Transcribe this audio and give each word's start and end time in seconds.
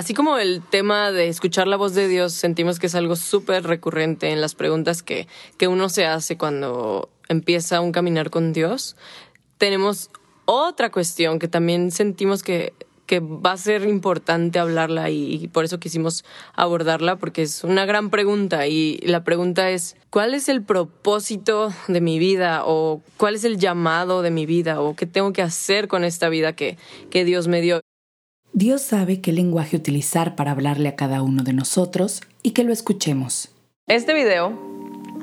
así 0.00 0.14
como 0.14 0.38
el 0.38 0.62
tema 0.62 1.12
de 1.12 1.28
escuchar 1.28 1.66
la 1.66 1.76
voz 1.76 1.94
de 1.94 2.08
Dios, 2.08 2.32
sentimos 2.32 2.78
que 2.78 2.86
es 2.86 2.94
algo 2.94 3.16
súper 3.16 3.64
recurrente 3.64 4.30
en 4.30 4.40
las 4.40 4.54
preguntas 4.54 5.02
que, 5.02 5.28
que 5.58 5.68
uno 5.68 5.90
se 5.90 6.06
hace 6.06 6.38
cuando 6.38 7.10
empieza 7.28 7.82
un 7.82 7.92
caminar 7.92 8.30
con 8.30 8.54
Dios. 8.54 8.96
Tenemos 9.58 10.08
otra 10.46 10.90
cuestión 10.90 11.38
que 11.38 11.48
también 11.48 11.90
sentimos 11.90 12.42
que 12.42 12.72
que 13.06 13.18
va 13.18 13.50
a 13.50 13.56
ser 13.56 13.88
importante 13.88 14.60
hablarla 14.60 15.10
y, 15.10 15.48
por 15.48 15.64
eso 15.64 15.80
quisimos 15.80 16.24
abordarla 16.54 17.16
porque 17.16 17.42
es 17.42 17.64
una 17.64 17.84
gran 17.84 18.08
pregunta 18.08 18.68
y 18.68 18.98
la 18.98 19.24
pregunta 19.24 19.68
es, 19.70 19.96
¿cuál 20.10 20.32
es 20.32 20.48
el 20.48 20.62
propósito 20.62 21.72
de 21.88 22.00
mi 22.00 22.20
vida 22.20 22.62
o 22.64 23.02
cuál 23.16 23.34
es 23.34 23.42
el 23.42 23.58
llamado 23.58 24.22
de 24.22 24.30
mi 24.30 24.46
vida 24.46 24.80
o 24.80 24.94
qué 24.94 25.06
tengo 25.06 25.32
que 25.32 25.42
hacer 25.42 25.88
con 25.88 26.04
esta 26.04 26.28
vida 26.28 26.52
que, 26.52 26.78
que 27.10 27.24
Dios 27.24 27.48
me 27.48 27.60
dio? 27.60 27.80
Dios 28.52 28.82
sabe 28.82 29.20
qué 29.20 29.32
lenguaje 29.32 29.76
utilizar 29.76 30.34
para 30.34 30.50
hablarle 30.50 30.88
a 30.88 30.96
cada 30.96 31.22
uno 31.22 31.44
de 31.44 31.52
nosotros 31.52 32.20
y 32.42 32.50
que 32.50 32.64
lo 32.64 32.72
escuchemos. 32.72 33.50
Este 33.86 34.12
video 34.12 34.58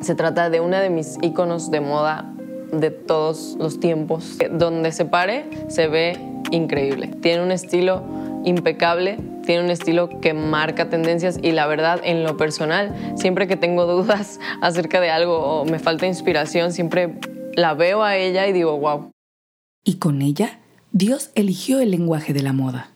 se 0.01 0.15
trata 0.15 0.49
de 0.49 0.61
una 0.61 0.79
de 0.79 0.89
mis 0.89 1.17
iconos 1.21 1.69
de 1.69 1.81
moda 1.81 2.33
de 2.71 2.89
todos 2.89 3.57
los 3.59 3.81
tiempos. 3.81 4.37
Donde 4.51 4.93
se 4.93 5.03
pare, 5.03 5.45
se 5.67 5.89
ve 5.89 6.17
increíble. 6.51 7.07
Tiene 7.21 7.43
un 7.43 7.51
estilo 7.51 8.01
impecable, 8.45 9.17
tiene 9.45 9.65
un 9.65 9.71
estilo 9.71 10.09
que 10.21 10.33
marca 10.33 10.89
tendencias 10.89 11.37
y 11.41 11.51
la 11.51 11.67
verdad, 11.67 11.99
en 12.03 12.23
lo 12.23 12.37
personal, 12.37 12.95
siempre 13.17 13.45
que 13.47 13.57
tengo 13.57 13.85
dudas 13.85 14.39
acerca 14.61 15.01
de 15.01 15.09
algo 15.09 15.37
o 15.37 15.65
me 15.65 15.79
falta 15.79 16.07
inspiración, 16.07 16.71
siempre 16.71 17.19
la 17.55 17.73
veo 17.73 18.03
a 18.03 18.15
ella 18.15 18.47
y 18.47 18.53
digo, 18.53 18.77
wow. 18.77 19.11
Y 19.83 19.95
con 19.95 20.21
ella, 20.21 20.59
Dios 20.93 21.31
eligió 21.35 21.81
el 21.81 21.91
lenguaje 21.91 22.31
de 22.33 22.41
la 22.41 22.53
moda. 22.53 22.91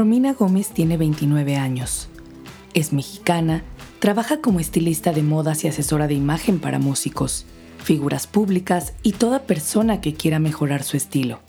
Romina 0.00 0.32
Gómez 0.32 0.70
tiene 0.70 0.96
29 0.96 1.58
años. 1.58 2.08
Es 2.72 2.94
mexicana, 2.94 3.64
trabaja 3.98 4.40
como 4.40 4.58
estilista 4.58 5.12
de 5.12 5.22
modas 5.22 5.62
y 5.62 5.68
asesora 5.68 6.06
de 6.06 6.14
imagen 6.14 6.58
para 6.58 6.78
músicos, 6.78 7.44
figuras 7.84 8.26
públicas 8.26 8.94
y 9.02 9.12
toda 9.12 9.42
persona 9.42 10.00
que 10.00 10.14
quiera 10.14 10.38
mejorar 10.38 10.84
su 10.84 10.96
estilo. 10.96 11.40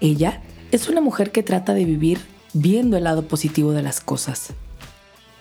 Ella 0.00 0.40
es 0.72 0.88
una 0.88 1.02
mujer 1.02 1.30
que 1.30 1.42
trata 1.42 1.74
de 1.74 1.84
vivir 1.84 2.20
viendo 2.54 2.96
el 2.96 3.04
lado 3.04 3.28
positivo 3.28 3.72
de 3.72 3.82
las 3.82 4.00
cosas 4.00 4.54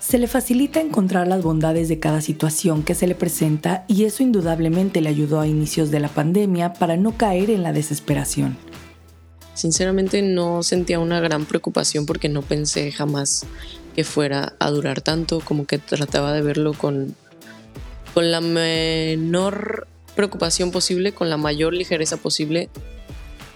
se 0.07 0.17
le 0.17 0.27
facilita 0.29 0.79
encontrar 0.79 1.27
las 1.27 1.43
bondades 1.43 1.89
de 1.89 1.99
cada 1.99 2.21
situación 2.21 2.81
que 2.81 2.95
se 2.95 3.07
le 3.07 3.13
presenta 3.13 3.83
y 3.89 4.05
eso 4.05 4.23
indudablemente 4.23 5.01
le 5.01 5.09
ayudó 5.09 5.41
a 5.41 5.47
inicios 5.47 5.91
de 5.91 5.99
la 5.99 6.07
pandemia 6.07 6.71
para 6.71 6.95
no 6.95 7.17
caer 7.17 7.49
en 7.49 7.61
la 7.61 7.73
desesperación. 7.73 8.57
Sinceramente 9.53 10.21
no 10.21 10.63
sentía 10.63 10.99
una 10.99 11.19
gran 11.19 11.43
preocupación 11.43 12.05
porque 12.05 12.29
no 12.29 12.41
pensé 12.41 12.89
jamás 12.93 13.45
que 13.97 14.05
fuera 14.05 14.53
a 14.59 14.71
durar 14.71 15.01
tanto, 15.01 15.41
como 15.41 15.65
que 15.65 15.77
trataba 15.77 16.31
de 16.31 16.41
verlo 16.41 16.71
con, 16.71 17.13
con 18.13 18.31
la 18.31 18.39
menor 18.39 19.89
preocupación 20.15 20.71
posible, 20.71 21.11
con 21.11 21.29
la 21.29 21.35
mayor 21.35 21.73
ligereza 21.73 22.15
posible. 22.15 22.69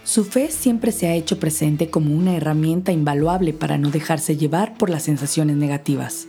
Su 0.03 0.25
fe 0.25 0.51
siempre 0.51 0.91
se 0.91 1.07
ha 1.07 1.15
hecho 1.15 1.39
presente 1.39 1.89
como 1.89 2.13
una 2.13 2.35
herramienta 2.35 2.91
invaluable 2.91 3.53
para 3.53 3.77
no 3.77 3.89
dejarse 3.89 4.35
llevar 4.35 4.77
por 4.77 4.89
las 4.89 5.03
sensaciones 5.03 5.55
negativas. 5.55 6.27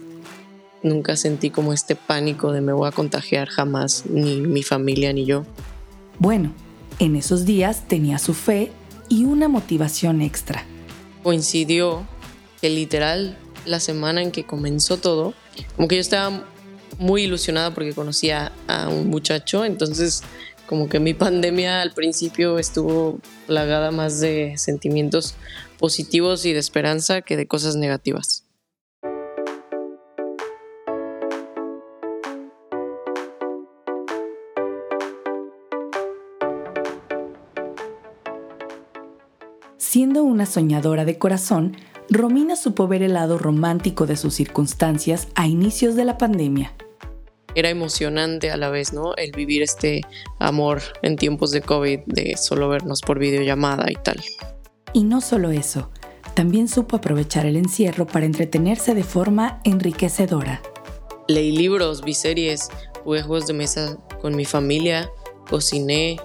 Nunca 0.83 1.15
sentí 1.15 1.49
como 1.49 1.73
este 1.73 1.95
pánico 1.95 2.51
de 2.51 2.61
me 2.61 2.73
voy 2.73 2.87
a 2.87 2.91
contagiar 2.91 3.47
jamás, 3.47 4.03
ni 4.07 4.41
mi 4.41 4.63
familia 4.63 5.13
ni 5.13 5.25
yo. 5.25 5.45
Bueno, 6.19 6.53
en 6.99 7.15
esos 7.15 7.45
días 7.45 7.87
tenía 7.87 8.19
su 8.19 8.33
fe 8.33 8.71
y 9.09 9.23
una 9.23 9.47
motivación 9.47 10.21
extra. 10.21 10.65
Coincidió 11.23 12.05
que 12.61 12.69
literal 12.69 13.37
la 13.65 13.79
semana 13.79 14.21
en 14.21 14.31
que 14.31 14.45
comenzó 14.45 14.97
todo, 14.97 15.33
como 15.75 15.87
que 15.87 15.95
yo 15.95 16.01
estaba 16.01 16.45
muy 16.99 17.23
ilusionada 17.23 17.73
porque 17.73 17.93
conocía 17.93 18.51
a 18.67 18.89
un 18.89 19.09
muchacho, 19.09 19.65
entonces 19.65 20.23
como 20.67 20.89
que 20.89 20.99
mi 20.99 21.13
pandemia 21.13 21.81
al 21.81 21.93
principio 21.93 22.59
estuvo 22.59 23.19
plagada 23.47 23.91
más 23.91 24.19
de 24.19 24.57
sentimientos 24.57 25.35
positivos 25.77 26.45
y 26.45 26.53
de 26.53 26.59
esperanza 26.59 27.21
que 27.21 27.37
de 27.37 27.47
cosas 27.47 27.75
negativas. 27.75 28.42
Siendo 39.85 40.23
una 40.23 40.45
soñadora 40.45 41.03
de 41.03 41.19
corazón, 41.19 41.75
Romina 42.09 42.55
supo 42.55 42.87
ver 42.87 43.03
el 43.03 43.13
lado 43.13 43.37
romántico 43.37 44.05
de 44.05 44.15
sus 44.15 44.33
circunstancias 44.33 45.27
a 45.35 45.45
inicios 45.45 45.95
de 45.95 46.05
la 46.05 46.17
pandemia. 46.17 46.73
Era 47.53 47.69
emocionante 47.69 48.49
a 48.49 48.55
la 48.55 48.69
vez, 48.69 48.93
¿no? 48.93 49.13
El 49.17 49.33
vivir 49.33 49.61
este 49.61 50.01
amor 50.39 50.81
en 51.01 51.17
tiempos 51.17 51.51
de 51.51 51.61
COVID, 51.61 51.99
de 52.05 52.37
solo 52.37 52.69
vernos 52.69 53.01
por 53.01 53.19
videollamada 53.19 53.91
y 53.91 53.95
tal. 53.95 54.23
Y 54.93 55.03
no 55.03 55.19
solo 55.19 55.51
eso, 55.51 55.91
también 56.33 56.69
supo 56.69 56.95
aprovechar 56.95 57.45
el 57.45 57.57
encierro 57.57 58.07
para 58.07 58.25
entretenerse 58.25 58.95
de 58.95 59.03
forma 59.03 59.59
enriquecedora. 59.65 60.61
Leí 61.27 61.51
libros, 61.51 62.03
vi 62.03 62.13
series, 62.13 62.69
jugué 63.03 63.21
juegos 63.21 63.47
de 63.47 63.53
mesa 63.53 63.97
con 64.21 64.33
mi 64.37 64.45
familia, 64.45 65.11
cociné. 65.49 66.21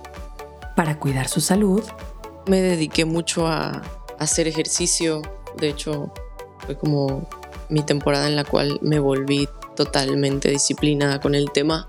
Para 0.77 1.01
cuidar 1.01 1.27
su 1.27 1.41
salud, 1.41 1.83
me 2.48 2.60
dediqué 2.60 3.04
mucho 3.04 3.47
a, 3.47 3.82
hacer 4.19 4.48
ejercicio. 4.48 5.22
De 5.59 5.69
hecho, 5.69 6.12
fue 6.66 6.76
como 6.76 7.28
mi 7.69 7.82
temporada 7.82 8.26
en 8.26 8.34
la 8.34 8.44
cual 8.44 8.78
me 8.82 8.98
volví 8.98 9.48
totalmente 9.76 10.50
disciplinada 10.50 11.20
con 11.20 11.36
el 11.36 11.53
tema. 11.53 11.88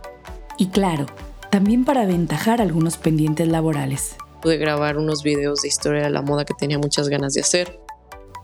Y 0.58 0.68
claro, 0.68 1.08
también 1.50 1.86
para 1.86 2.02
aventajar 2.02 2.62
algunos 2.62 2.98
pendientes 2.98 3.48
laborales. 3.48 4.16
Pude 4.42 4.58
grabar 4.58 4.98
unos 4.98 5.24
videos 5.24 5.62
de 5.62 5.70
historia 5.70 6.04
de 6.04 6.10
la 6.12 6.22
moda 6.22 6.46
que 6.46 6.54
tenía 6.54 6.78
muchas 6.78 7.10
ganas 7.10 7.34
de 7.34 7.42
hacer. 7.42 7.80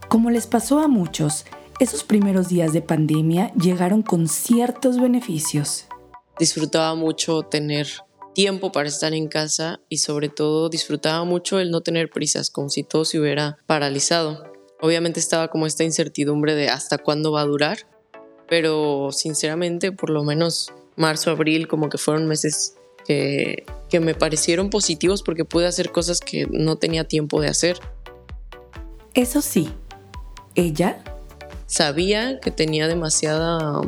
Como 0.10 0.32
les 0.32 0.48
pasó 0.48 0.80
a 0.80 0.88
muchos, 0.88 1.46
esos 1.80 2.04
primeros 2.04 2.48
días 2.48 2.74
de 2.74 2.82
pandemia 2.82 3.54
llegaron 3.54 4.02
con 4.02 4.28
ciertos 4.28 5.00
beneficios. 5.00 5.86
Disfrutaba 6.40 6.96
mucho 6.96 7.44
tener 7.44 7.88
tiempo 8.36 8.72
para 8.72 8.88
estar 8.88 9.14
en 9.14 9.28
casa 9.28 9.80
y 9.90 9.98
sobre 9.98 10.30
todo 10.30 10.70
disfrutaba 10.70 11.24
mucho 11.24 11.60
el 11.60 11.72
no 11.72 11.82
tener 11.82 12.12
prisas, 12.12 12.52
como 12.52 12.70
si 12.70 12.84
todo 12.84 13.06
se 13.06 13.20
hubiera 13.20 13.58
paralizado. 13.66 14.44
Obviamente 14.80 15.20
estaba 15.20 15.48
como 15.48 15.66
esta 15.66 15.84
incertidumbre 15.84 16.54
de 16.54 16.70
hasta 16.70 17.00
cuándo 17.00 17.32
va 17.32 17.42
a 17.42 17.46
durar, 17.46 17.88
pero 18.48 19.10
sinceramente 19.12 19.92
por 19.92 20.12
lo 20.12 20.24
menos 20.24 20.72
marzo, 20.98 21.32
abril 21.32 21.68
como 21.68 21.90
que 21.90 21.98
fueron 21.98 22.28
meses 22.28 22.76
que, 23.08 23.66
que 23.90 24.00
me 24.00 24.14
parecieron 24.14 24.70
positivos 24.70 25.24
porque 25.24 25.46
pude 25.46 25.66
hacer 25.66 25.92
cosas 25.92 26.20
que 26.20 26.46
no 26.52 26.76
tenía 26.76 27.06
tiempo 27.06 27.42
de 27.42 27.48
hacer. 27.48 27.80
Eso 29.14 29.42
sí, 29.42 29.70
ella 30.56 31.02
sabía 31.68 32.40
que 32.42 32.52
tenía 32.52 32.90
demasiada, 32.90 33.82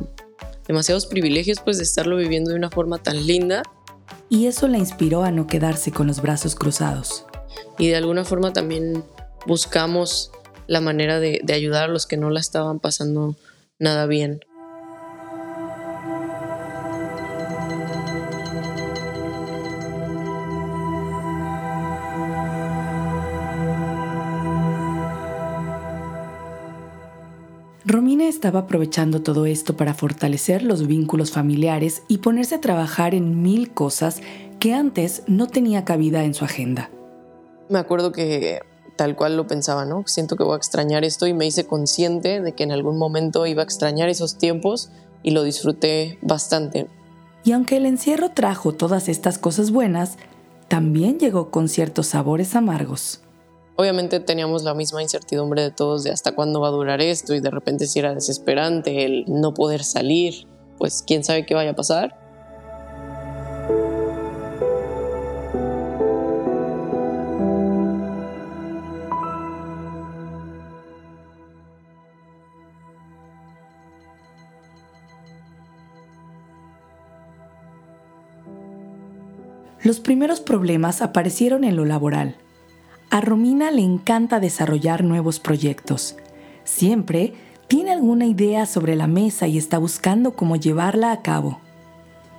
demasiados 0.66 1.06
privilegios 1.06 1.60
pues 1.60 1.78
de 1.78 1.84
estarlo 1.84 2.16
viviendo 2.16 2.52
de 2.52 2.56
una 2.56 2.72
forma 2.72 2.98
tan 2.98 3.28
linda 3.28 3.62
y 4.30 4.48
eso 4.48 4.68
la 4.68 4.78
inspiró 4.78 5.24
a 5.24 5.32
no 5.32 5.48
quedarse 5.48 5.92
con 5.92 6.08
los 6.08 6.22
brazos 6.22 6.56
cruzados. 6.56 7.26
Y 7.78 7.88
de 7.88 7.96
alguna 7.96 8.24
forma 8.24 8.54
también 8.54 9.04
buscamos 9.46 10.32
la 10.68 10.82
manera 10.82 11.20
de, 11.20 11.40
de 11.44 11.54
ayudar 11.54 11.86
a 11.86 11.88
los 11.88 12.06
que 12.08 12.18
no 12.18 12.30
la 12.30 12.40
estaban 12.40 12.80
pasando 12.80 13.36
nada 13.80 14.06
bien. 14.06 14.42
Estaba 28.38 28.60
aprovechando 28.60 29.24
todo 29.24 29.48
esto 29.48 29.76
para 29.76 29.96
fortalecer 29.96 30.62
los 30.62 30.86
vínculos 30.86 31.32
familiares 31.32 32.04
y 32.08 32.20
ponerse 32.20 32.54
a 32.54 32.62
trabajar 32.62 33.16
en 33.16 33.42
mil 33.42 33.74
cosas 33.74 34.22
que 34.60 34.76
antes 34.76 35.24
no 35.26 35.48
tenía 35.48 35.86
cabida 35.86 36.24
en 36.24 36.36
su 36.36 36.46
agenda. 36.46 36.92
Me 37.68 37.80
acuerdo 37.80 38.12
que 38.12 38.60
tal 38.96 39.16
cual 39.16 39.38
lo 39.38 39.48
pensaba, 39.48 39.86
¿no? 39.86 40.04
Siento 40.06 40.36
que 40.36 40.44
voy 40.44 40.54
a 40.54 40.58
extrañar 40.58 41.04
esto 41.04 41.26
y 41.26 41.34
me 41.34 41.48
hice 41.48 41.66
consciente 41.66 42.40
de 42.40 42.52
que 42.54 42.64
en 42.64 42.72
algún 42.72 43.00
momento 43.00 43.48
iba 43.48 43.64
a 43.64 43.66
extrañar 43.66 44.08
esos 44.08 44.38
tiempos 44.38 44.92
y 45.24 45.32
lo 45.32 45.42
disfruté 45.42 46.20
bastante. 46.22 46.88
Y 47.44 47.54
aunque 47.54 47.78
el 47.78 47.88
encierro 47.88 48.30
trajo 48.30 48.72
todas 48.72 49.10
estas 49.10 49.40
cosas 49.40 49.72
buenas, 49.72 50.18
también 50.68 51.18
llegó 51.18 51.50
con 51.50 51.70
ciertos 51.70 52.06
sabores 52.08 52.56
amargos. 52.56 53.22
Obviamente 53.80 54.20
teníamos 54.20 54.64
la 54.64 54.74
misma 54.74 55.04
incertidumbre 55.04 55.62
de 55.62 55.70
todos 55.70 56.04
de 56.04 56.10
hasta 56.10 56.34
cuándo 56.34 56.60
va 56.60 56.70
a 56.70 56.72
durar 56.72 57.00
esto 57.00 57.36
y 57.36 57.42
de 57.42 57.52
repente 57.52 57.86
si 57.86 58.00
era 58.00 58.16
desesperante 58.16 59.06
el 59.06 59.26
no 59.28 59.54
poder 59.54 59.84
salir, 59.84 60.48
pues 60.80 61.04
quién 61.06 61.24
sabe 61.24 61.46
qué 61.46 61.54
vaya 61.54 61.72
a 61.72 61.76
pasar. 61.76 62.18
Los 79.84 80.00
primeros 80.00 80.42
problemas 80.42 81.04
aparecieron 81.04 81.64
en 81.64 81.76
lo 81.76 81.86
laboral. 81.86 82.38
A 83.18 83.22
Romina 83.22 83.72
le 83.72 83.82
encanta 83.82 84.40
desarrollar 84.40 85.04
nuevos 85.04 85.40
proyectos. 85.40 86.18
Siempre 86.66 87.34
tiene 87.68 87.92
alguna 87.92 88.28
idea 88.28 88.68
sobre 88.68 88.96
la 88.96 89.08
mesa 89.08 89.48
y 89.48 89.58
está 89.58 89.80
buscando 89.80 90.36
cómo 90.36 90.56
llevarla 90.56 91.12
a 91.12 91.24
cabo. 91.24 91.60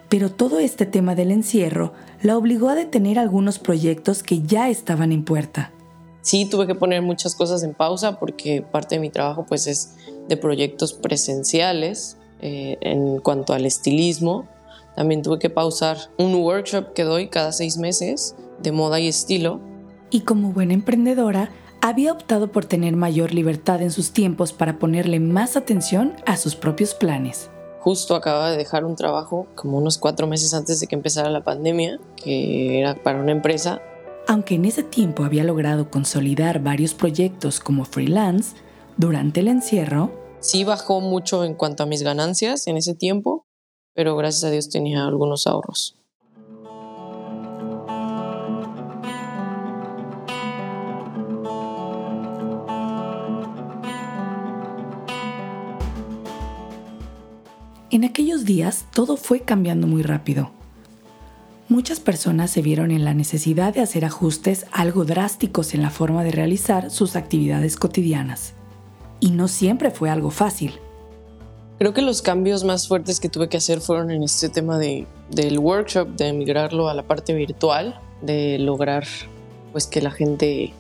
Pero 0.09 0.31
todo 0.31 0.61
este 0.61 0.87
tema 0.87 1.17
del 1.17 1.33
encierro 1.33 1.95
la 2.23 2.39
obligó 2.39 2.69
a 2.69 2.77
detener 2.77 3.19
algunos 3.19 3.59
proyectos 3.59 4.23
que 4.23 4.43
ya 4.43 4.69
estaban 4.69 5.11
en 5.11 5.25
puerta. 5.25 5.73
Sí, 6.21 6.45
tuve 6.49 6.69
que 6.69 6.77
poner 6.77 7.03
muchas 7.03 7.35
cosas 7.35 7.65
en 7.65 7.75
pausa 7.75 8.21
porque 8.21 8.63
parte 8.63 8.95
de 8.95 9.01
mi 9.01 9.11
trabajo 9.11 9.47
pues 9.49 9.67
es 9.67 9.97
de 10.29 10.37
proyectos 10.37 10.93
presenciales 10.93 12.19
eh, 12.41 12.79
en 12.83 13.19
cuanto 13.19 13.53
al 13.53 13.67
estilismo 13.67 14.47
también 14.95 15.23
tuve 15.23 15.39
que 15.39 15.49
pausar 15.51 15.97
un 16.19 16.35
workshop 16.37 16.93
que 16.93 17.05
doy 17.05 17.29
cada 17.29 17.53
seis 17.53 17.79
meses 17.79 18.35
de 18.61 18.73
moda 18.73 18.99
y 18.99 19.07
estilo. 19.07 19.61
Y 20.11 20.21
como 20.21 20.53
buena 20.53 20.75
emprendedora, 20.75 21.51
había 21.81 22.13
optado 22.13 22.51
por 22.51 22.65
tener 22.65 22.97
mayor 22.97 23.33
libertad 23.33 23.83
en 23.83 23.91
sus 23.91 24.13
tiempos 24.13 24.53
para 24.53 24.79
ponerle 24.79 25.21
más 25.21 25.57
atención 25.57 26.15
a 26.27 26.37
sus 26.37 26.57
propios 26.57 26.95
planes. 26.95 27.51
Justo 27.81 28.15
acababa 28.15 28.51
de 28.51 28.57
dejar 28.57 28.85
un 28.85 28.97
trabajo 28.97 29.47
como 29.55 29.79
unos 29.79 29.99
cuatro 29.99 30.27
meses 30.27 30.53
antes 30.55 30.81
de 30.81 30.87
que 30.87 30.97
empezara 30.97 31.31
la 31.31 31.45
pandemia, 31.45 32.01
que 32.17 32.81
era 32.81 32.95
para 32.95 33.21
una 33.21 33.33
empresa. 33.33 33.81
Aunque 34.27 34.57
en 34.57 34.65
ese 34.65 34.83
tiempo 34.83 35.25
había 35.25 35.45
logrado 35.45 35.91
consolidar 35.91 36.63
varios 36.63 36.95
proyectos 36.95 37.61
como 37.61 37.85
freelance, 37.85 38.57
durante 38.97 39.41
el 39.41 39.49
encierro... 39.49 40.11
Sí 40.41 40.65
bajó 40.65 41.01
mucho 41.01 41.45
en 41.45 41.55
cuanto 41.55 41.83
a 41.83 41.87
mis 41.87 42.03
ganancias 42.03 42.67
en 42.67 42.77
ese 42.77 42.95
tiempo, 42.95 43.47
pero 43.95 44.17
gracias 44.17 44.45
a 44.45 44.51
Dios 44.51 44.69
tenía 44.69 45.07
algunos 45.07 45.47
ahorros. 45.47 45.97
En 57.91 58.05
aquellos 58.05 58.45
días 58.45 58.85
todo 58.93 59.17
fue 59.17 59.41
cambiando 59.41 59.87
muy 59.87 60.03
rápido. 60.03 60.51
Muchas 61.71 62.01
personas 62.01 62.51
se 62.51 62.61
vieron 62.61 62.91
en 62.91 63.03
la 63.03 63.15
necesidad 63.15 63.73
de 63.73 63.81
hacer 63.81 64.05
ajustes 64.05 64.67
algo 64.73 65.07
drásticos 65.07 65.73
en 65.73 65.81
la 65.81 65.89
forma 65.89 66.23
de 66.23 66.31
realizar 66.31 66.91
sus 66.91 67.17
actividades 67.17 67.77
cotidianas. 67.77 68.53
Y 69.21 69.31
no 69.31 69.49
siempre 69.49 69.91
fue 69.91 70.11
algo 70.11 70.31
fácil. 70.31 70.75
Creo 71.79 71.95
que 71.95 72.03
los 72.03 72.21
cambios 72.21 72.63
más 72.63 72.89
fuertes 72.89 73.21
que 73.21 73.31
tuve 73.31 73.49
que 73.49 73.57
hacer 73.57 73.81
fueron 73.81 74.11
en 74.11 74.23
este 74.23 74.51
tema 74.51 74.77
de, 74.79 75.07
del 75.31 75.59
workshop, 75.59 76.09
de 76.09 76.35
migrarlo 76.35 76.91
a 76.91 76.95
la 76.95 77.05
parte 77.05 77.33
virtual, 77.33 77.99
de 78.21 78.59
lograr 78.59 79.07
pues 79.73 79.87
que 79.87 80.03
la 80.03 80.11
gente 80.11 80.75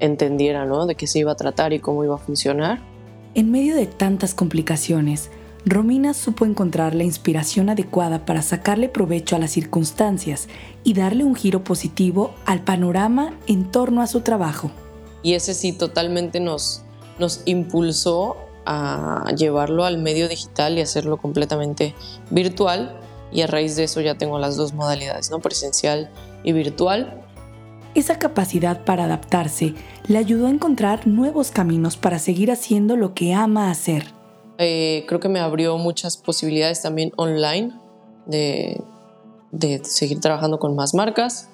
entendiera, 0.00 0.64
¿no? 0.64 0.86
De 0.86 0.94
qué 0.94 1.06
se 1.06 1.18
iba 1.18 1.32
a 1.32 1.36
tratar 1.36 1.74
y 1.74 1.78
cómo 1.78 2.04
iba 2.04 2.14
a 2.14 2.18
funcionar. 2.18 2.80
En 3.34 3.50
medio 3.50 3.76
de 3.76 3.86
tantas 3.86 4.32
complicaciones, 4.32 5.30
Romina 5.66 6.12
supo 6.12 6.44
encontrar 6.44 6.94
la 6.94 7.04
inspiración 7.04 7.70
adecuada 7.70 8.26
para 8.26 8.42
sacarle 8.42 8.90
provecho 8.90 9.34
a 9.34 9.38
las 9.38 9.52
circunstancias 9.52 10.48
y 10.82 10.92
darle 10.92 11.24
un 11.24 11.34
giro 11.34 11.64
positivo 11.64 12.34
al 12.44 12.60
panorama 12.60 13.32
en 13.46 13.70
torno 13.70 14.02
a 14.02 14.06
su 14.06 14.20
trabajo. 14.20 14.70
Y 15.22 15.32
ese 15.32 15.54
sí 15.54 15.72
totalmente 15.72 16.38
nos, 16.38 16.82
nos 17.18 17.40
impulsó 17.46 18.36
a 18.66 19.24
llevarlo 19.36 19.84
al 19.84 19.96
medio 19.96 20.28
digital 20.28 20.76
y 20.76 20.82
hacerlo 20.82 21.16
completamente 21.16 21.94
virtual. 22.30 23.00
Y 23.32 23.40
a 23.40 23.46
raíz 23.46 23.74
de 23.74 23.84
eso 23.84 24.02
ya 24.02 24.16
tengo 24.16 24.38
las 24.38 24.56
dos 24.56 24.74
modalidades, 24.74 25.30
¿no? 25.30 25.38
presencial 25.40 26.10
y 26.42 26.52
virtual. 26.52 27.22
Esa 27.94 28.18
capacidad 28.18 28.84
para 28.84 29.04
adaptarse 29.04 29.74
le 30.08 30.18
ayudó 30.18 30.46
a 30.46 30.50
encontrar 30.50 31.06
nuevos 31.06 31.50
caminos 31.50 31.96
para 31.96 32.18
seguir 32.18 32.50
haciendo 32.50 32.96
lo 32.96 33.14
que 33.14 33.32
ama 33.32 33.70
hacer. 33.70 34.12
Eh, 34.58 35.04
creo 35.08 35.20
que 35.20 35.28
me 35.28 35.40
abrió 35.40 35.78
muchas 35.78 36.16
posibilidades 36.16 36.82
también 36.82 37.12
online 37.16 37.72
de, 38.26 38.80
de 39.50 39.84
seguir 39.84 40.20
trabajando 40.20 40.58
con 40.58 40.74
más 40.76 40.94
marcas. 40.94 41.48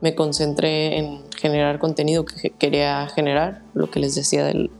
Me 0.00 0.14
concentré 0.14 0.98
en 0.98 1.22
generar 1.36 1.78
contenido 1.78 2.24
que 2.24 2.50
quería 2.50 3.08
generar, 3.08 3.62
lo 3.74 3.90
que 3.90 4.00
les 4.00 4.14
decía 4.14 4.44
del 4.44 4.70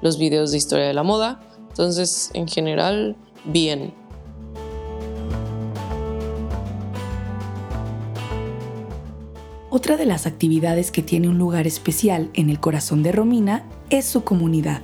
los 0.00 0.18
videos 0.18 0.50
de 0.50 0.58
historia 0.58 0.86
de 0.86 0.94
la 0.94 1.02
moda. 1.02 1.40
Entonces, 1.68 2.30
en 2.34 2.48
general, 2.48 3.16
bien. 3.44 3.92
Otra 9.70 9.96
de 9.96 10.06
las 10.06 10.26
actividades 10.26 10.90
que 10.90 11.02
tiene 11.02 11.28
un 11.28 11.38
lugar 11.38 11.66
especial 11.66 12.30
en 12.34 12.48
el 12.48 12.58
corazón 12.58 13.02
de 13.02 13.12
Romina 13.12 13.64
es 13.90 14.06
su 14.06 14.24
comunidad. 14.24 14.80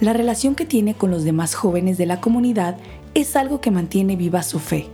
La 0.00 0.12
relación 0.12 0.54
que 0.54 0.66
tiene 0.66 0.94
con 0.94 1.10
los 1.10 1.24
demás 1.24 1.54
jóvenes 1.54 1.96
de 1.96 2.04
la 2.04 2.20
comunidad 2.20 2.76
es 3.14 3.34
algo 3.34 3.62
que 3.62 3.70
mantiene 3.70 4.14
viva 4.16 4.42
su 4.42 4.58
fe. 4.58 4.86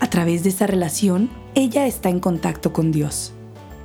A 0.00 0.10
través 0.10 0.42
de 0.42 0.48
esa 0.48 0.66
relación, 0.66 1.30
ella 1.54 1.86
está 1.86 2.08
en 2.08 2.18
contacto 2.18 2.72
con 2.72 2.90
Dios. 2.90 3.32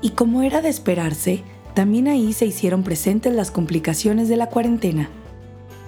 Y 0.01 0.11
como 0.11 0.41
era 0.41 0.61
de 0.61 0.69
esperarse, 0.69 1.43
también 1.75 2.07
ahí 2.07 2.33
se 2.33 2.47
hicieron 2.47 2.83
presentes 2.83 3.33
las 3.33 3.51
complicaciones 3.51 4.27
de 4.27 4.37
la 4.37 4.47
cuarentena. 4.47 5.09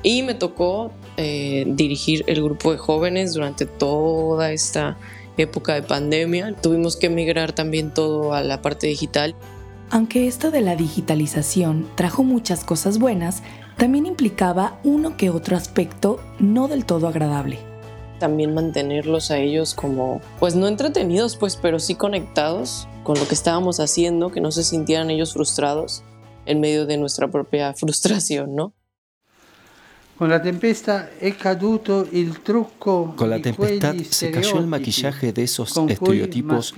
Y 0.04 0.22
me 0.22 0.36
tocó 0.36 0.92
eh, 1.18 1.66
dirigir 1.68 2.24
el 2.28 2.44
grupo 2.44 2.72
de 2.72 2.78
jóvenes 2.78 3.34
durante 3.34 3.66
toda 3.66 4.52
esta 4.52 4.98
época 5.38 5.74
de 5.74 5.82
pandemia. 5.82 6.56
Tuvimos 6.56 6.98
que 6.98 7.10
migrar 7.10 7.54
también 7.54 7.92
todo 7.92 8.34
a 8.34 8.44
la 8.44 8.62
parte 8.62 8.86
digital. 8.86 9.36
Aunque 9.90 10.28
esto 10.28 10.52
de 10.52 10.62
la 10.62 10.76
digitalización 10.76 11.88
trajo 11.96 12.24
muchas 12.24 12.64
cosas 12.64 13.00
buenas, 13.00 13.42
también 13.78 14.06
implicaba 14.06 14.80
uno 14.84 15.18
que 15.18 15.30
otro 15.30 15.58
aspecto 15.58 16.20
no 16.40 16.68
del 16.68 16.86
todo 16.86 17.08
agradable. 17.08 17.60
También 18.20 18.54
mantenerlos 18.54 19.32
a 19.32 19.38
ellos 19.38 19.74
como, 19.74 20.22
pues 20.40 20.56
no 20.56 20.68
entretenidos, 20.68 21.36
pues, 21.36 21.58
pero 21.58 21.80
sí 21.80 21.96
conectados 21.96 22.88
con 23.04 23.20
lo 23.20 23.28
que 23.28 23.36
estábamos 23.36 23.80
haciendo, 23.80 24.32
que 24.32 24.40
no 24.42 24.52
se 24.52 24.64
sintieran 24.64 25.10
ellos 25.10 25.34
frustrados 25.34 26.04
en 26.46 26.62
medio 26.62 26.86
de 26.86 26.98
nuestra 26.98 27.28
propia 27.28 27.74
frustración, 27.78 28.56
¿no? 28.56 28.74
Con 30.18 30.30
la 30.30 30.42
tempestad 30.42 31.08
caduto 31.38 32.08
il 32.10 32.40
trucco 32.40 33.14
Con 33.18 33.30
la 33.30 33.42
tempestad 33.42 33.96
se 34.10 34.32
cayó 34.32 34.60
el 34.60 34.68
maquillaje 34.68 35.34
de 35.34 35.44
esos 35.44 35.76
estereotipos 35.76 36.74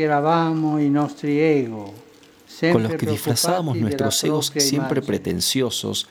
con 2.72 2.82
los 2.82 2.96
que 2.96 3.06
disfrazábamos 3.06 3.78
nuestros 3.78 4.24
egos 4.24 4.52
siempre 4.56 5.04
pretenciosos 5.04 6.08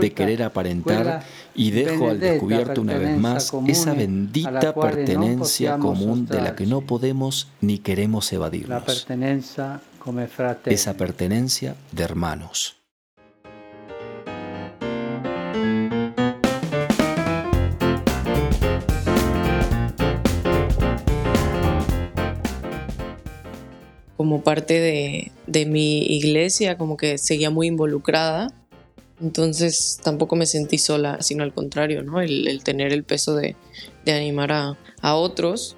de 0.00 0.12
querer 0.14 0.42
aparentar 0.42 1.22
y 1.54 1.70
dejo 1.70 2.08
al 2.08 2.20
descubierto 2.20 2.80
una 2.80 2.96
vez 2.96 3.18
más 3.18 3.52
esa 3.66 3.92
bendita 3.92 4.74
pertenencia 4.74 5.78
común 5.78 6.26
de 6.26 6.40
la 6.40 6.56
que 6.56 6.66
no 6.66 6.80
podemos 6.80 7.48
ni 7.60 7.78
queremos 7.78 8.32
evadirnos. 8.32 9.06
Esa 10.64 10.94
pertenencia 10.94 11.74
de 11.92 12.02
hermanos. 12.02 12.77
Como 24.28 24.42
parte 24.42 24.78
de, 24.78 25.32
de, 25.46 25.64
mi 25.64 26.00
iglesia, 26.00 26.76
como 26.76 26.98
que 26.98 27.16
seguía 27.16 27.48
muy 27.48 27.68
involucrada. 27.68 28.52
Entonces 29.22 29.98
tampoco 30.04 30.36
me 30.36 30.44
sentí 30.44 30.76
sola, 30.76 31.22
sino 31.22 31.44
al 31.44 31.54
contrario, 31.54 32.02
¿no? 32.02 32.20
El, 32.20 32.60
tener 32.62 32.92
el 32.92 33.04
peso 33.04 33.34
de, 33.34 33.56
de 34.04 34.12
animar 34.12 34.52
a, 34.52 34.78
a 35.00 35.14
otros. 35.14 35.76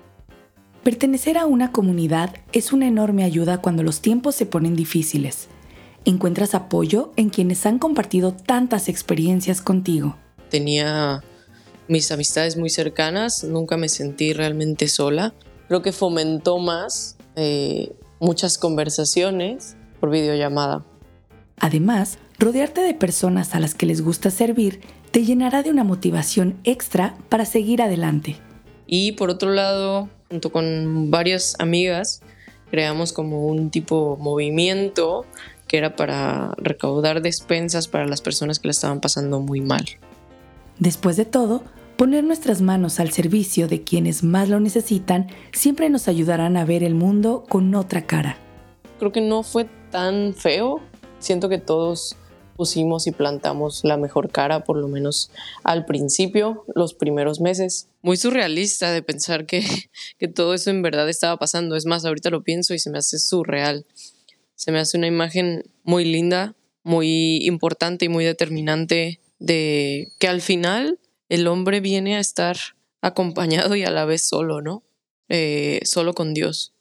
Pertenecer 0.83 1.39
a 1.39 1.47
una 1.47 1.71
comunidad 1.71 2.35
es 2.51 2.73
una 2.73 2.89
enorme 2.89 3.23
ayuda 3.23 3.59
cuando 3.59 3.85
los 3.85 4.01
tiempos 4.01 4.35
se 4.35 4.47
ponen 4.47 4.75
difíciles. 4.75 5.47
Encuentras 6.05 6.57
apoyo 6.57 7.13
en 7.15 7.31
quienes 7.31 7.65
han 7.67 7.79
compartido 7.79 8.33
tantas 8.33 8.89
experiencias 8.89 9.61
contigo. 9.61 10.17
Tenía 10.51 11.23
mis 11.87 12.11
amistades 12.11 12.57
muy 12.57 12.71
cercanas, 12.71 13.45
nunca 13.45 13.77
me 13.77 13.89
sentí 13.89 14.33
realmente 14.33 14.89
sola 14.89 15.35
creo 15.71 15.83
que 15.83 15.93
fomentó 15.93 16.59
más 16.59 17.17
eh, 17.37 17.93
muchas 18.21 18.59
conversaciones 18.59 19.77
por 19.99 20.11
videollamada. 20.11 20.85
Además, 21.59 22.19
rodearte 22.39 22.81
de 22.83 22.95
personas 22.95 23.55
a 23.55 23.61
las 23.61 23.75
que 23.75 23.87
les 23.87 24.03
gusta 24.03 24.31
servir 24.31 24.81
te 25.11 25.25
llenará 25.25 25.63
de 25.63 25.71
una 25.71 25.85
motivación 25.85 26.59
extra 26.65 27.17
para 27.29 27.45
seguir 27.45 27.83
adelante. 27.83 28.37
Y 28.87 29.13
por 29.13 29.31
otro 29.31 29.51
lado, 29.51 30.09
junto 30.29 30.53
con 30.53 31.11
varias 31.11 31.57
amigas, 31.59 32.23
creamos 32.71 33.13
como 33.13 33.47
un 33.47 33.71
tipo 33.71 34.17
movimiento 34.21 35.25
que 35.67 35.79
era 35.79 35.97
para 35.97 36.55
recaudar 36.57 37.23
despensas 37.23 37.89
para 37.89 38.07
las 38.07 38.21
personas 38.21 38.59
que 38.59 38.69
la 38.69 38.73
estaban 38.73 39.01
pasando 39.01 39.41
muy 39.41 39.61
mal. 39.61 39.85
Después 40.79 41.17
de 41.17 41.25
todo, 41.25 41.63
poner 42.01 42.25
nuestras 42.25 42.63
manos 42.63 42.99
al 42.99 43.13
servicio 43.13 43.69
de 43.69 43.85
quienes 43.85 44.25
más 44.25 44.49
lo 44.49 44.59
necesitan 44.59 45.29
siempre 45.53 45.91
nos 45.91 46.09
ayudarán 46.09 46.57
a 46.57 46.65
ver 46.65 46.83
el 46.83 46.95
mundo 46.95 47.45
con 47.47 47.75
otra 47.75 48.07
cara. 48.07 48.39
Creo 48.99 49.13
que 49.13 49.21
no 49.21 49.43
fue 49.43 49.67
tan 49.91 50.33
feo. 50.33 50.81
Siento 51.19 51.51
que 51.51 51.59
todos 51.59 52.17
pusimos 52.57 53.07
y 53.07 53.11
plantamos 53.11 53.85
la 53.85 53.99
mejor 53.99 54.31
cara, 54.31 54.65
por 54.65 54.79
lo 54.79 54.89
menos 54.89 55.31
al 55.63 55.85
principio, 55.85 56.65
los 56.75 56.95
primeros 56.95 57.39
meses. 57.43 57.91
Muy 58.01 58.17
surrealista 58.17 58.93
de 58.93 59.03
pensar 59.03 59.45
que, 59.45 59.63
que 60.19 60.27
todo 60.27 60.55
eso 60.55 60.71
en 60.71 60.81
verdad 60.81 61.07
estaba 61.07 61.37
pasando. 61.37 61.77
Es 61.77 61.85
más, 61.85 62.07
ahorita 62.07 62.31
lo 62.31 62.43
pienso 62.43 62.73
y 62.73 62.79
se 62.79 62.89
me 62.89 62.97
hace 62.97 63.19
surreal. 63.19 63.85
Se 64.55 64.73
me 64.73 64.79
hace 64.79 64.97
una 64.97 65.07
imagen 65.07 65.65
muy 65.85 66.07
linda, 66.07 66.55
muy 66.83 67.45
importante 67.45 68.07
y 68.07 68.09
muy 68.09 68.25
determinante 68.25 69.21
de 69.39 70.09
que 70.19 70.29
al 70.29 70.41
final 70.41 70.99
el 71.31 71.47
hombre 71.47 71.81
viene 71.81 72.17
a 72.17 72.21
estar 72.21 72.57
acompañado 73.01 73.75
y 73.77 73.85
a 73.85 73.91
la 73.91 74.05
vez 74.05 74.23
solo, 74.29 74.61
¿no? 74.61 74.83
Eh, 75.29 75.81
solo 75.85 76.13
con 76.13 76.35
Dios. 76.35 76.75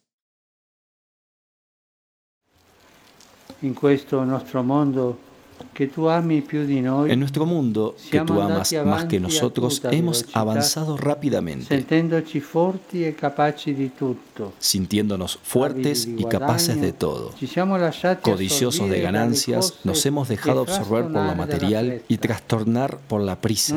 En 7.08 7.20
nuestro 7.20 7.46
mundo, 7.46 7.94
que 8.10 8.20
tú 8.20 8.40
amas 8.40 8.72
más 8.84 9.04
que 9.06 9.18
nosotros, 9.20 9.80
hemos 9.90 10.24
avanzado 10.32 10.96
rápidamente, 10.96 11.84
sintiéndonos 14.58 15.38
fuertes 15.42 16.06
y 16.06 16.24
capaces 16.24 16.80
de 16.80 16.92
todo. 16.92 17.32
Codiciosos 18.22 18.88
de 18.88 19.00
ganancias, 19.00 19.74
nos 19.84 20.04
hemos 20.06 20.28
dejado 20.28 20.62
absorber 20.62 21.04
por 21.12 21.24
lo 21.24 21.34
material 21.34 22.02
y 22.08 22.16
trastornar 22.18 22.98
por 23.08 23.20
la 23.20 23.36
prisa. 23.40 23.74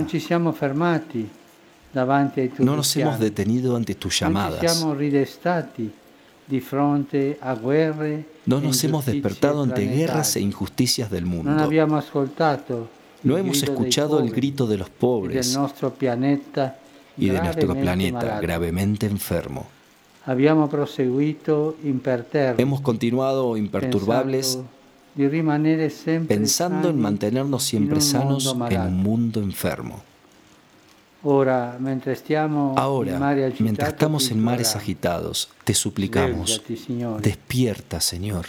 No 2.59 2.75
nos 2.75 2.95
hemos 2.97 3.19
detenido 3.19 3.75
ante 3.75 3.95
tus 3.95 4.19
llamadas. 4.19 4.61
No 8.45 8.59
nos 8.61 8.83
hemos 8.83 9.05
despertado 9.05 9.63
ante 9.63 9.87
guerras 9.87 10.35
e 10.35 10.41
injusticias 10.41 11.09
del 11.09 11.25
mundo. 11.25 11.51
No 13.23 13.37
hemos 13.37 13.63
escuchado 13.63 14.19
el 14.19 14.31
grito 14.31 14.67
de 14.67 14.77
los 14.77 14.89
pobres 14.89 15.57
y 17.17 17.29
de 17.29 17.39
nuestro 17.41 17.73
planeta 17.73 18.39
gravemente 18.41 19.05
enfermo. 19.05 19.65
Hemos 22.57 22.81
continuado 22.81 23.57
imperturbables 23.57 24.59
pensando 26.27 26.89
en 26.89 26.99
mantenernos 26.99 27.63
siempre 27.63 28.01
sanos 28.01 28.55
en 28.69 28.81
un 28.81 28.97
mundo 28.97 29.41
enfermo. 29.41 30.01
Ahora, 31.23 31.77
mientras 31.79 32.21
estamos 33.89 34.29
en 34.29 34.43
mares 34.43 34.75
agitados, 34.75 35.49
te 35.63 35.73
suplicamos, 35.73 36.61
despierta, 37.21 38.01
Señor. 38.01 38.47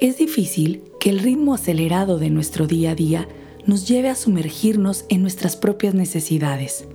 Es 0.00 0.18
difícil 0.18 0.84
que 1.00 1.10
el 1.10 1.20
ritmo 1.20 1.54
acelerado 1.54 2.18
de 2.18 2.30
nuestro 2.30 2.66
día 2.66 2.90
a 2.90 2.94
día 2.94 3.28
nos 3.66 3.88
lleve 3.88 4.10
a 4.10 4.14
sumergirnos 4.14 5.06
en 5.08 5.22
nuestras 5.22 5.56
propias 5.56 5.94
necesidades. 5.94 6.86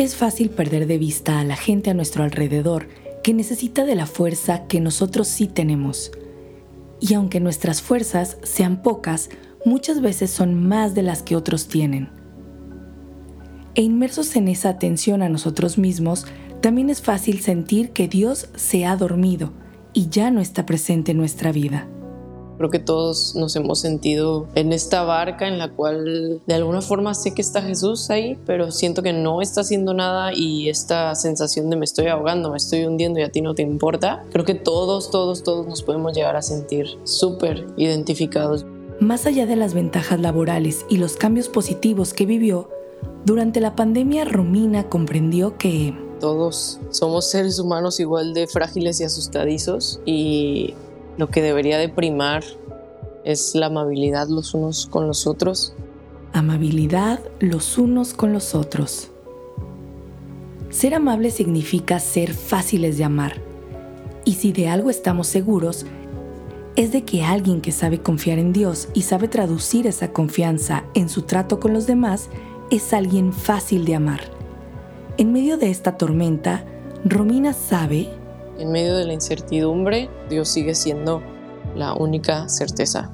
Es 0.00 0.16
fácil 0.16 0.48
perder 0.48 0.86
de 0.86 0.96
vista 0.96 1.40
a 1.40 1.44
la 1.44 1.56
gente 1.56 1.90
a 1.90 1.94
nuestro 1.94 2.24
alrededor 2.24 2.88
que 3.22 3.34
necesita 3.34 3.84
de 3.84 3.94
la 3.94 4.06
fuerza 4.06 4.66
que 4.66 4.80
nosotros 4.80 5.28
sí 5.28 5.46
tenemos. 5.46 6.10
Y 7.00 7.12
aunque 7.12 7.38
nuestras 7.38 7.82
fuerzas 7.82 8.38
sean 8.42 8.80
pocas, 8.80 9.28
muchas 9.66 10.00
veces 10.00 10.30
son 10.30 10.54
más 10.54 10.94
de 10.94 11.02
las 11.02 11.22
que 11.22 11.36
otros 11.36 11.68
tienen. 11.68 12.08
E 13.74 13.82
inmersos 13.82 14.36
en 14.36 14.48
esa 14.48 14.70
atención 14.70 15.20
a 15.20 15.28
nosotros 15.28 15.76
mismos, 15.76 16.24
también 16.62 16.88
es 16.88 17.02
fácil 17.02 17.40
sentir 17.40 17.90
que 17.90 18.08
Dios 18.08 18.48
se 18.56 18.86
ha 18.86 18.96
dormido 18.96 19.52
y 19.92 20.08
ya 20.08 20.30
no 20.30 20.40
está 20.40 20.64
presente 20.64 21.12
en 21.12 21.18
nuestra 21.18 21.52
vida. 21.52 21.86
Creo 22.60 22.68
que 22.68 22.78
todos 22.78 23.34
nos 23.36 23.56
hemos 23.56 23.80
sentido 23.80 24.46
en 24.54 24.74
esta 24.74 25.02
barca 25.02 25.48
en 25.48 25.56
la 25.56 25.70
cual 25.70 26.42
de 26.46 26.54
alguna 26.54 26.82
forma 26.82 27.14
sé 27.14 27.32
que 27.32 27.40
está 27.40 27.62
Jesús 27.62 28.10
ahí, 28.10 28.38
pero 28.44 28.70
siento 28.70 29.02
que 29.02 29.14
no 29.14 29.40
está 29.40 29.62
haciendo 29.62 29.94
nada 29.94 30.34
y 30.34 30.68
esta 30.68 31.14
sensación 31.14 31.70
de 31.70 31.76
me 31.76 31.86
estoy 31.86 32.08
ahogando, 32.08 32.50
me 32.50 32.58
estoy 32.58 32.84
hundiendo 32.84 33.18
y 33.18 33.22
a 33.22 33.32
ti 33.32 33.40
no 33.40 33.54
te 33.54 33.62
importa. 33.62 34.24
Creo 34.30 34.44
que 34.44 34.54
todos, 34.54 35.10
todos, 35.10 35.42
todos 35.42 35.66
nos 35.66 35.82
podemos 35.82 36.14
llegar 36.14 36.36
a 36.36 36.42
sentir 36.42 36.98
súper 37.04 37.66
identificados. 37.78 38.66
Más 39.00 39.24
allá 39.24 39.46
de 39.46 39.56
las 39.56 39.72
ventajas 39.72 40.20
laborales 40.20 40.84
y 40.90 40.98
los 40.98 41.16
cambios 41.16 41.48
positivos 41.48 42.12
que 42.12 42.26
vivió, 42.26 42.68
durante 43.24 43.60
la 43.60 43.74
pandemia 43.74 44.26
Romina 44.26 44.86
comprendió 44.90 45.56
que 45.56 45.94
todos 46.20 46.78
somos 46.90 47.30
seres 47.30 47.58
humanos 47.58 48.00
igual 48.00 48.34
de 48.34 48.46
frágiles 48.46 49.00
y 49.00 49.04
asustadizos 49.04 50.02
y 50.04 50.74
lo 51.20 51.28
que 51.28 51.42
debería 51.42 51.76
de 51.76 51.90
primar 51.90 52.42
es 53.24 53.54
la 53.54 53.66
amabilidad 53.66 54.28
los 54.28 54.54
unos 54.54 54.86
con 54.86 55.06
los 55.06 55.26
otros. 55.26 55.74
Amabilidad 56.32 57.20
los 57.40 57.76
unos 57.76 58.14
con 58.14 58.32
los 58.32 58.54
otros. 58.54 59.10
Ser 60.70 60.94
amable 60.94 61.30
significa 61.30 62.00
ser 62.00 62.32
fáciles 62.32 62.96
de 62.96 63.04
amar. 63.04 63.34
Y 64.24 64.32
si 64.36 64.52
de 64.52 64.68
algo 64.68 64.88
estamos 64.88 65.26
seguros, 65.26 65.84
es 66.74 66.90
de 66.90 67.02
que 67.04 67.22
alguien 67.22 67.60
que 67.60 67.70
sabe 67.70 68.00
confiar 68.00 68.38
en 68.38 68.54
Dios 68.54 68.88
y 68.94 69.02
sabe 69.02 69.28
traducir 69.28 69.86
esa 69.86 70.14
confianza 70.14 70.84
en 70.94 71.10
su 71.10 71.22
trato 71.22 71.60
con 71.60 71.74
los 71.74 71.86
demás 71.86 72.30
es 72.70 72.94
alguien 72.94 73.34
fácil 73.34 73.84
de 73.84 73.96
amar. 73.96 74.20
En 75.18 75.34
medio 75.34 75.58
de 75.58 75.68
esta 75.68 75.98
tormenta, 75.98 76.64
Romina 77.04 77.52
sabe 77.52 78.08
en 78.60 78.70
medio 78.70 78.94
de 78.96 79.06
la 79.06 79.14
incertidumbre, 79.14 80.10
Dios 80.28 80.48
sigue 80.48 80.74
siendo 80.74 81.22
la 81.74 81.94
única 81.94 82.48
certeza. 82.48 83.10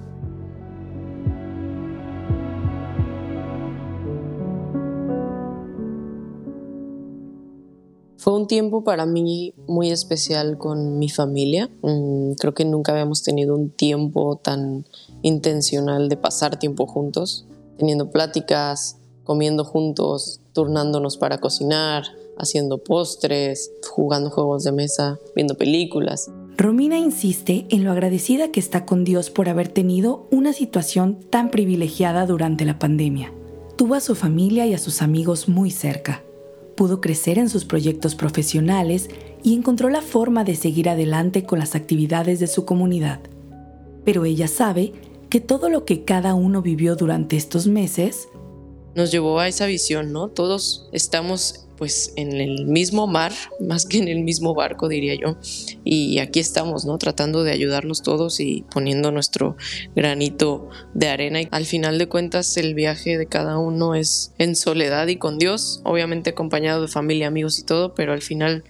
Fue 8.16 8.34
un 8.34 8.48
tiempo 8.48 8.82
para 8.82 9.06
mí 9.06 9.54
muy 9.68 9.92
especial 9.92 10.58
con 10.58 10.98
mi 10.98 11.08
familia. 11.08 11.70
Mm, 11.82 12.32
creo 12.32 12.54
que 12.54 12.64
nunca 12.64 12.90
habíamos 12.90 13.22
tenido 13.22 13.54
un 13.54 13.70
tiempo 13.70 14.34
tan 14.34 14.84
intencional 15.22 16.08
de 16.08 16.16
pasar 16.16 16.58
tiempo 16.58 16.88
juntos, 16.88 17.46
teniendo 17.78 18.10
pláticas, 18.10 18.98
comiendo 19.26 19.64
juntos, 19.64 20.40
turnándonos 20.54 21.18
para 21.18 21.38
cocinar, 21.38 22.04
haciendo 22.38 22.78
postres, 22.78 23.72
jugando 23.90 24.30
juegos 24.30 24.64
de 24.64 24.72
mesa, 24.72 25.18
viendo 25.34 25.56
películas. 25.56 26.30
Romina 26.56 26.98
insiste 26.98 27.66
en 27.68 27.84
lo 27.84 27.92
agradecida 27.92 28.50
que 28.50 28.60
está 28.60 28.86
con 28.86 29.04
Dios 29.04 29.28
por 29.28 29.50
haber 29.50 29.68
tenido 29.68 30.26
una 30.30 30.54
situación 30.54 31.18
tan 31.28 31.50
privilegiada 31.50 32.24
durante 32.24 32.64
la 32.64 32.78
pandemia. 32.78 33.32
Tuvo 33.76 33.94
a 33.94 34.00
su 34.00 34.14
familia 34.14 34.66
y 34.66 34.72
a 34.72 34.78
sus 34.78 35.02
amigos 35.02 35.48
muy 35.48 35.70
cerca. 35.70 36.22
Pudo 36.74 37.02
crecer 37.02 37.38
en 37.38 37.50
sus 37.50 37.66
proyectos 37.66 38.14
profesionales 38.14 39.10
y 39.42 39.54
encontró 39.54 39.90
la 39.90 40.00
forma 40.00 40.44
de 40.44 40.54
seguir 40.54 40.88
adelante 40.88 41.44
con 41.44 41.58
las 41.58 41.74
actividades 41.74 42.40
de 42.40 42.46
su 42.46 42.64
comunidad. 42.64 43.20
Pero 44.04 44.24
ella 44.24 44.48
sabe 44.48 44.94
que 45.28 45.40
todo 45.40 45.68
lo 45.68 45.84
que 45.84 46.04
cada 46.04 46.34
uno 46.34 46.62
vivió 46.62 46.96
durante 46.96 47.36
estos 47.36 47.66
meses 47.66 48.28
nos 48.96 49.12
llevó 49.12 49.38
a 49.38 49.46
esa 49.46 49.66
visión, 49.66 50.12
¿no? 50.12 50.28
Todos 50.28 50.88
estamos 50.92 51.66
pues 51.76 52.14
en 52.16 52.32
el 52.40 52.66
mismo 52.66 53.06
mar, 53.06 53.32
más 53.60 53.86
que 53.86 53.98
en 53.98 54.08
el 54.08 54.20
mismo 54.20 54.54
barco, 54.54 54.88
diría 54.88 55.14
yo. 55.14 55.36
Y 55.84 56.18
aquí 56.18 56.40
estamos, 56.40 56.84
¿no? 56.84 56.98
Tratando 56.98 57.44
de 57.44 57.52
ayudarnos 57.52 58.02
todos 58.02 58.40
y 58.40 58.64
poniendo 58.70 59.12
nuestro 59.12 59.56
granito 59.94 60.68
de 60.94 61.08
arena. 61.08 61.42
Y 61.42 61.48
al 61.50 61.66
final 61.66 61.98
de 61.98 62.08
cuentas, 62.08 62.56
el 62.56 62.74
viaje 62.74 63.18
de 63.18 63.26
cada 63.26 63.58
uno 63.58 63.94
es 63.94 64.32
en 64.38 64.56
soledad 64.56 65.06
y 65.08 65.16
con 65.16 65.38
Dios, 65.38 65.82
obviamente 65.84 66.30
acompañado 66.30 66.82
de 66.82 66.88
familia, 66.88 67.28
amigos 67.28 67.58
y 67.58 67.64
todo, 67.64 67.94
pero 67.94 68.12
al 68.12 68.22
final 68.22 68.64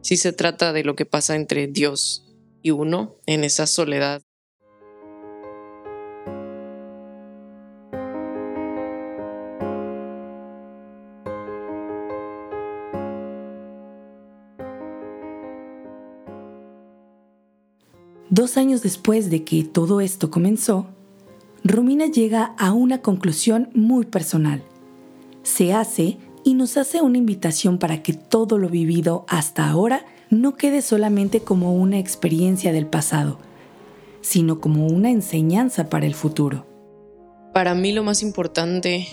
sí 0.00 0.16
se 0.16 0.32
trata 0.32 0.72
de 0.72 0.84
lo 0.84 0.96
que 0.96 1.06
pasa 1.06 1.36
entre 1.36 1.68
Dios 1.68 2.24
y 2.62 2.70
uno 2.70 3.16
en 3.26 3.44
esa 3.44 3.66
soledad. 3.66 4.22
Dos 18.38 18.56
años 18.56 18.82
después 18.82 19.30
de 19.30 19.42
que 19.42 19.64
todo 19.64 20.00
esto 20.00 20.30
comenzó, 20.30 20.86
Romina 21.64 22.06
llega 22.06 22.54
a 22.56 22.72
una 22.72 23.02
conclusión 23.02 23.68
muy 23.74 24.04
personal. 24.04 24.62
Se 25.42 25.72
hace 25.72 26.18
y 26.44 26.54
nos 26.54 26.76
hace 26.76 27.00
una 27.00 27.18
invitación 27.18 27.78
para 27.78 28.00
que 28.00 28.12
todo 28.12 28.56
lo 28.58 28.68
vivido 28.68 29.26
hasta 29.26 29.68
ahora 29.68 30.06
no 30.30 30.54
quede 30.54 30.82
solamente 30.82 31.40
como 31.40 31.74
una 31.74 31.98
experiencia 31.98 32.70
del 32.70 32.86
pasado, 32.86 33.40
sino 34.20 34.60
como 34.60 34.86
una 34.86 35.10
enseñanza 35.10 35.88
para 35.88 36.06
el 36.06 36.14
futuro. 36.14 36.64
Para 37.52 37.74
mí 37.74 37.90
lo 37.90 38.04
más 38.04 38.22
importante 38.22 39.08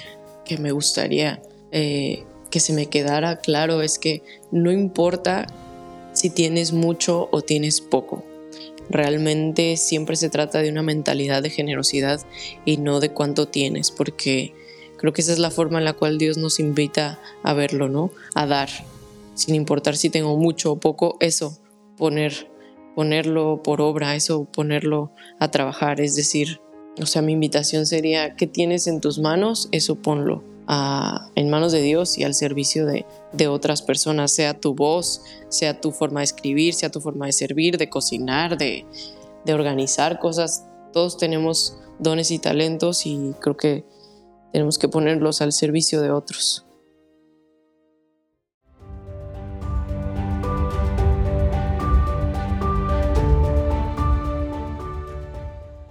que 0.45 0.59
me 0.59 0.71
gustaría 0.71 1.41
eh, 1.71 2.25
que 2.51 2.59
se 2.59 2.73
me 2.73 2.89
quedara 2.89 3.39
claro 3.39 3.81
es 3.81 3.97
que 3.97 4.21
no 4.51 4.71
importa 4.71 5.47
si 6.13 6.29
tienes 6.29 6.73
mucho 6.73 7.27
o 7.31 7.41
tienes 7.41 7.81
poco. 7.81 8.23
Realmente 8.89 9.77
siempre 9.77 10.15
se 10.15 10.29
trata 10.29 10.61
de 10.61 10.69
una 10.69 10.83
mentalidad 10.83 11.41
de 11.41 11.49
generosidad 11.49 12.21
y 12.65 12.77
no 12.77 12.99
de 12.99 13.09
cuánto 13.09 13.47
tienes, 13.47 13.91
porque 13.91 14.53
creo 14.97 15.13
que 15.13 15.21
esa 15.21 15.33
es 15.33 15.39
la 15.39 15.51
forma 15.51 15.79
en 15.79 15.85
la 15.85 15.93
cual 15.93 16.17
Dios 16.17 16.37
nos 16.37 16.59
invita 16.59 17.19
a 17.43 17.53
verlo, 17.53 17.89
¿no? 17.89 18.11
A 18.33 18.45
dar, 18.45 18.69
sin 19.33 19.55
importar 19.55 19.97
si 19.97 20.09
tengo 20.09 20.37
mucho 20.37 20.73
o 20.73 20.79
poco, 20.79 21.17
eso, 21.19 21.57
poner, 21.97 22.49
ponerlo 22.95 23.61
por 23.63 23.81
obra, 23.81 24.15
eso, 24.15 24.45
ponerlo 24.45 25.11
a 25.39 25.51
trabajar, 25.51 25.99
es 26.01 26.15
decir, 26.15 26.59
o 27.01 27.05
sea, 27.05 27.21
mi 27.21 27.33
invitación 27.33 27.85
sería, 27.85 28.35
¿qué 28.35 28.47
tienes 28.47 28.87
en 28.87 29.01
tus 29.01 29.19
manos? 29.19 29.67
Eso 29.71 29.95
ponlo 29.95 30.54
en 30.67 31.49
manos 31.49 31.71
de 31.71 31.81
Dios 31.81 32.17
y 32.17 32.23
al 32.23 32.33
servicio 32.33 32.85
de, 32.85 33.47
otras 33.47 33.81
personas, 33.81 34.31
sea 34.31 34.59
tu 34.59 34.73
voz, 34.73 35.21
sea 35.49 35.79
tu 35.79 35.91
forma 35.91 36.21
de 36.21 36.25
escribir, 36.25 36.73
sea 36.73 36.89
tu 36.89 37.01
forma 37.01 37.27
de 37.27 37.33
servir, 37.33 37.77
de 37.77 37.89
cocinar, 37.89 38.57
de, 38.57 38.85
de 39.45 39.53
organizar 39.53 40.19
cosas. 40.19 40.65
Todos 40.93 41.17
tenemos 41.17 41.77
dones 41.99 42.31
y 42.31 42.39
talentos 42.39 43.05
y 43.05 43.33
creo 43.39 43.57
que 43.57 43.85
tenemos 44.51 44.77
que 44.77 44.87
ponerlos 44.87 45.41
al 45.41 45.51
servicio 45.51 46.01
de 46.01 46.11
otros. 46.11 46.65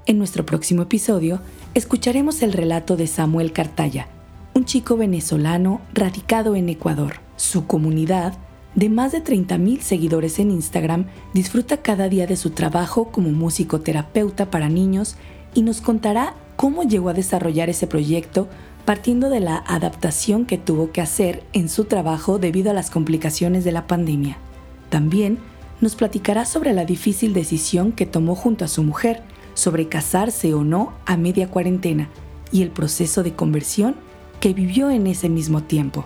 En 0.07 0.19
nuestro 0.19 0.45
próximo 0.45 0.83
episodio 0.83 1.41
escucharemos 1.73 2.43
el 2.43 2.53
relato 2.53 2.97
de 2.97 3.07
Samuel 3.07 3.53
Cartaya, 3.53 4.07
un 4.55 4.65
chico 4.65 4.97
venezolano 4.97 5.81
radicado 5.93 6.55
en 6.55 6.69
Ecuador. 6.69 7.15
Su 7.37 7.67
comunidad, 7.67 8.35
de 8.77 8.89
más 8.89 9.11
de 9.11 9.23
30.000 9.23 9.81
seguidores 9.81 10.39
en 10.39 10.53
Instagram, 10.53 11.07
disfruta 11.33 11.79
cada 11.79 12.09
día 12.09 12.29
de 12.29 12.37
su 12.37 12.51
trabajo 12.51 13.11
como 13.11 13.31
músico 13.31 13.81
terapeuta 13.81 14.51
para 14.51 14.69
niños 14.69 15.17
y 15.55 15.63
nos 15.63 15.81
contará 15.81 16.35
cómo 16.55 16.85
llegó 16.85 17.09
a 17.09 17.15
desarrollar 17.15 17.69
ese 17.69 17.89
proyecto 17.89 18.49
partiendo 18.85 19.29
de 19.29 19.41
la 19.41 19.57
adaptación 19.57 20.47
que 20.47 20.59
tuvo 20.59 20.93
que 20.93 21.01
hacer 21.01 21.43
en 21.53 21.69
su 21.69 21.87
trabajo 21.87 22.39
debido 22.39 22.71
a 22.71 22.75
las 22.75 22.91
complicaciones 22.91 23.65
de 23.65 23.73
la 23.73 23.89
pandemia. 23.89 24.37
También 24.89 25.39
nos 25.81 25.97
platicará 25.97 26.45
sobre 26.45 26.73
la 26.75 26.85
difícil 26.85 27.33
decisión 27.33 27.91
que 27.91 28.07
tomó 28.07 28.37
junto 28.37 28.65
a 28.65 28.69
su 28.69 28.85
mujer 28.85 29.23
sobre 29.55 29.89
casarse 29.89 30.55
o 30.55 30.63
no 30.63 30.93
a 31.07 31.17
media 31.17 31.49
cuarentena 31.49 32.09
y 32.53 32.63
el 32.63 32.71
proceso 32.71 33.23
de 33.25 33.35
conversión 33.35 33.97
que 34.45 34.53
vivió 34.53 34.91
en 34.91 35.07
ese 35.07 35.31
mismo 35.31 35.63
tiempo. 35.63 36.05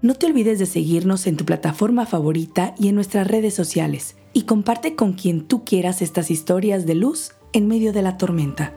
No 0.00 0.14
te 0.14 0.24
olvides 0.24 0.58
de 0.58 0.64
seguirnos 0.64 1.26
en 1.26 1.36
tu 1.36 1.44
plataforma 1.44 2.06
favorita 2.06 2.74
y 2.78 2.88
en 2.88 2.94
nuestras 2.94 3.26
redes 3.26 3.52
sociales 3.52 4.16
y 4.32 4.44
comparte 4.44 4.96
con 4.96 5.12
quien 5.12 5.46
tú 5.46 5.66
quieras 5.66 6.00
estas 6.00 6.30
historias 6.30 6.86
de 6.86 6.94
luz 6.94 7.32
en 7.52 7.68
medio 7.68 7.92
de 7.92 8.00
la 8.00 8.16
tormenta. 8.16 8.72